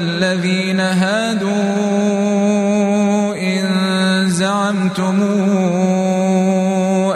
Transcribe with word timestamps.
الذين 0.00 0.80
هادوا 0.80 1.50
إن 3.36 3.64
زعمتم 4.28 5.22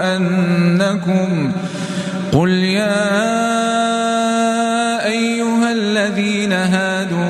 أنكم 0.01 1.53
قل 2.33 2.51
يا 2.51 3.25
أيها 5.07 5.73
الذين 5.73 6.53
هادوا 6.53 7.25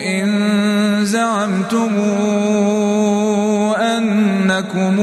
إن 0.00 0.30
زعمتم 1.04 1.92
أنكم 3.78 4.98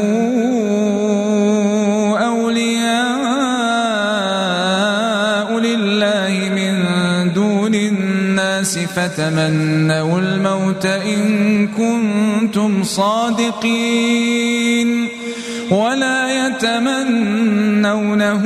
فتمنوا 8.65 10.19
الموت 10.19 10.85
إن 10.85 11.67
كنتم 11.67 12.83
صادقين 12.83 14.19
ولا 15.71 16.47
يتمنونه 16.47 18.45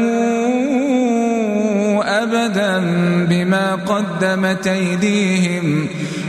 أبدا 2.03 2.79
بما 3.29 3.75
قدمت 3.75 4.67
أيديهم 4.67 5.87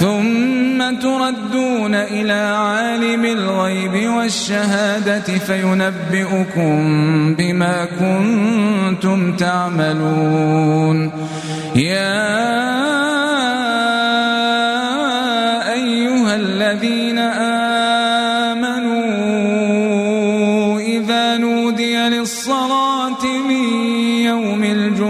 ثم 0.00 0.78
تردون 1.00 1.94
إلى 1.94 2.32
عالم 2.32 3.24
الغيب 3.24 4.10
والشهادة 4.10 5.20
فينبئكم 5.20 6.74
بما 7.34 7.84
كنتم 8.00 9.36
تعملون. 9.36 11.10
يا 11.76 12.63